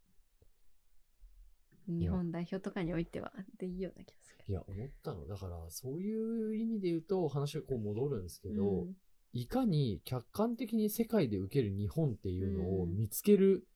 [1.88, 4.43] 日本代表とかにおいてはでいいような気がする。
[4.47, 5.27] いや、思ったの。
[5.27, 8.95] だから、そういう意味で言うと、話がこう戻るんですけど、うん
[9.38, 13.67] いかに客観的に世界で受ける日本っていうのをうん見つける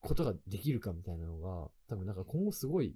[0.00, 2.94] ことができるかみたいなのが、多分なんか今後すごい、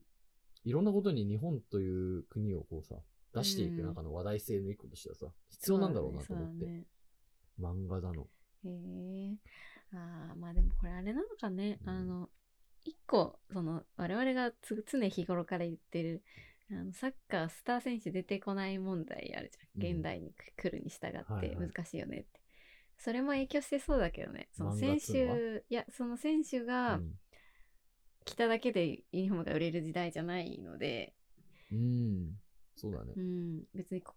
[0.64, 2.96] いろんなことに日本という国をこうさ、
[3.34, 6.64] 出していくうん中の話題性の一個としてはさ、必要なんだろうなと思って。
[6.64, 6.86] ね
[7.60, 8.26] 漫画だの。
[8.64, 9.36] へえ。
[9.92, 11.78] ああ、まあでもこれあれなのかね。
[11.82, 12.30] うんあの、
[12.84, 16.22] 一個、その、我々がつ常日頃から言ってる、
[16.70, 19.82] あのサッカースター選手出てこない問題あるじゃん。
[19.82, 22.40] うん現代に来るに従ってはいはい難しいよねって。
[22.98, 24.48] それも影響してそうだけどね。
[24.52, 27.14] その選手、いや、その選手うがん
[28.24, 31.14] 着ただけでユニフォームが売れる時代じゃないので、
[31.72, 32.36] うん。
[32.76, 33.20] そうだねう。
[33.20, 34.14] ん、別にこ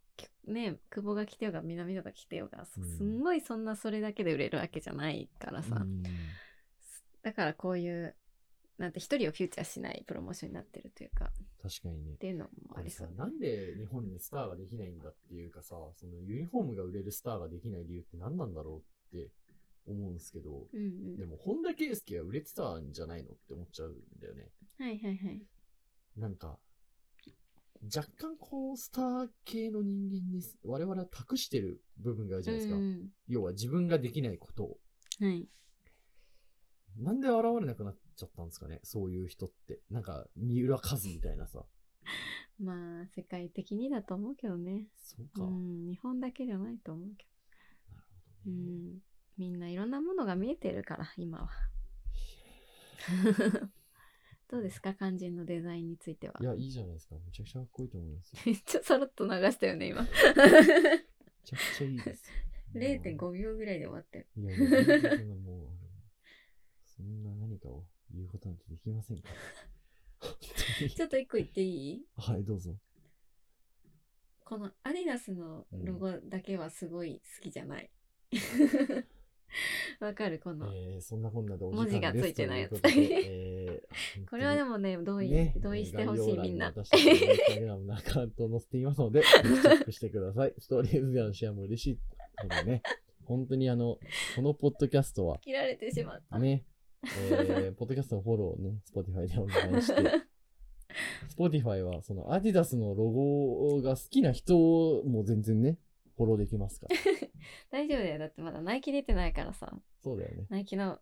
[0.48, 5.76] ね、久保が着てようが南野が着てようが、そうんすんごいそんなそれだけで売れるわけじゃないからさ。
[5.76, 6.04] うん
[7.24, 8.16] だからこういう、
[8.82, 12.18] なんて一人をフューチャーしないプロモーションになってるというか、確かにねっ。
[12.18, 13.12] ていうのもありそう、。
[13.16, 18.82] なんで日本にスターができないんだっていうかさ、そのユニフォームが売れるスターができない理由って何なんだろ
[19.14, 19.30] うって
[19.86, 21.18] 思うんですけど、うんうん。
[21.18, 24.50] でも本田圭佑は売れてたんじゃないのって思っちゃうんだよね。
[24.80, 25.42] はいはいはい。
[26.18, 26.58] なんか、
[27.84, 32.78] 若干こう、スター系の人間に我々は託してる部分があるじゃないですか。
[32.78, 34.80] うん要は自分ができないことを。
[35.20, 35.48] うんはい。
[36.98, 39.80] なんで現れなくなっちゃったんですかねそういう人って。
[39.90, 41.66] なんか、三浦和みたいなさ。
[42.60, 44.88] まあ、世界的にだと思うけどね。
[44.98, 45.44] そうか。
[45.44, 47.26] うん、日本だけじゃないと思うけ
[47.92, 48.04] なる
[48.46, 48.52] ど。
[48.52, 48.92] うほどね。
[48.98, 49.02] ん。
[49.38, 51.50] みんないろんなものが見えてるから、今は。
[54.50, 54.94] どうですか？
[54.94, 56.36] 肝心のデザインについては。
[56.40, 57.16] いや、いいじゃないですか。
[57.26, 58.42] めちゃくちゃかっこいいと思いますよ。
[58.46, 60.02] めっちゃさらっと流したよね、今。
[60.04, 62.30] めちゃくちゃいいです。
[62.76, 64.26] 0.5秒ぐらいで終わったよ。
[64.38, 65.70] いやもう、
[66.86, 69.30] そんな何かを言うことなんてできませんか？
[70.96, 72.06] ちょっと一個言っていい？
[72.18, 72.76] はい、どうぞ。
[74.46, 77.90] このアディダスのロゴだけはすごい好きじゃない。
[80.00, 80.40] わかる？
[80.40, 80.68] この。
[80.74, 86.68] えー、そんなこんなでお時文字がついてないやつということでえーこれはでももね、同意、ね、同意してほしい、みんな。
[86.68, 89.44] 私たちのインスタグラムのアカウントを載せていますので、 チェ
[89.80, 90.54] ックしてください。
[90.58, 92.00] ストーリーズでのシェアも嬉しい
[92.44, 92.82] のでね、
[93.26, 94.00] 本当にあの、
[94.36, 96.40] このポッドキャストは、切られてしまった。
[96.40, 96.66] ね、
[97.04, 100.24] えー、ポッドキャストのフォローをね、Spotify でお願いして、
[101.38, 104.54] Spotify はそのアディダスのロゴが好きな人
[105.06, 105.78] も全然ね、
[106.16, 106.96] フォローできますから。
[107.72, 108.20] 大丈夫だよ。
[108.20, 109.72] だってまだナイキ出てないからさ。
[110.04, 110.46] そうだよね。
[110.50, 111.00] ナイキの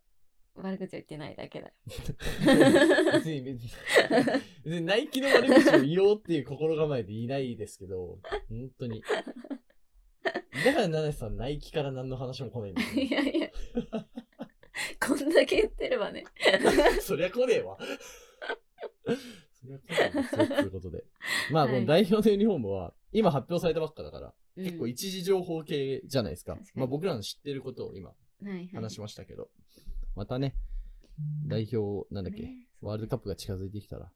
[0.56, 1.74] 悪口は言ってないだけだよ。
[3.14, 3.70] 別に別に、
[4.64, 8.20] 別にナイキの悪口を言おうっていう心構えでいないですけど、
[8.50, 9.02] 本当に。
[10.66, 13.52] だから、ナナさん、ナイキから何の話も来ないんですよいやいや。
[15.10, 16.24] こんだけ言ってればね。
[17.02, 17.78] そりゃ来ねえわ。
[19.62, 21.06] そりゃ来ないですよ、ということで。
[21.52, 26.58] まあ、はいこの代表のユニフォームは、今発表されたばっかだから、うん結構一時情報系じゃないですか。
[26.76, 28.68] まあ僕らの知ってることを今はいはい。
[28.70, 29.50] 話しましたけど、
[30.16, 30.54] またね、
[31.48, 34.12] 代表、なんだっけ、ねワールドカップが近づいてきたら、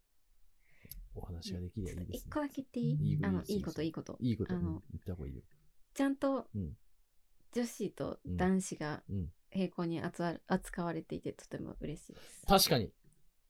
[1.15, 2.27] お話ができればいいですね。
[2.27, 3.11] 一個だけていい？
[3.11, 4.17] いいあの、いいいいこといいこと。
[4.19, 5.43] いいこと、あのうん言った方がいいよ。
[5.93, 6.77] ちゃんとうん
[7.53, 9.31] 女子と男子がうん。
[9.54, 12.45] 平行に扱われていてとても嬉しいです。
[12.47, 12.91] 確かに、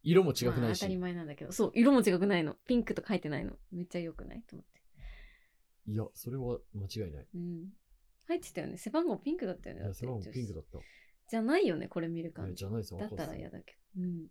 [0.03, 0.61] 色も違くないし。
[0.61, 2.55] まあ当たり前なんだけど、そう、色も違くないの。
[2.67, 3.53] ピンクと書いてないの。
[3.71, 4.81] めっちゃ良くないと思って。
[5.91, 7.27] いや、それは間違いない。
[7.35, 7.73] うん。
[8.27, 8.77] 入ってたよね。
[8.77, 9.81] 背番号ピンクだったよね。
[9.81, 10.79] いや、だってそれはもう女子ピンクだった。
[11.29, 12.55] じゃないよね、これ見る感じ。
[12.55, 12.99] じゃないですよ。
[12.99, 14.01] だったら嫌だけど。
[14.01, 14.27] うん。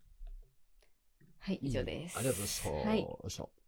[1.39, 2.19] はい、以上です。
[2.19, 3.43] ありがとうございました。
[3.43, 3.62] はい